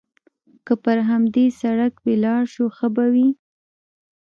که 0.65 0.73
پر 0.83 0.97
همدې 1.09 1.45
سړک 1.59 1.93
ولاړ 2.07 2.41
شو، 2.53 2.65
ښه 2.77 2.87
به 2.95 3.05
وي. 3.13 3.29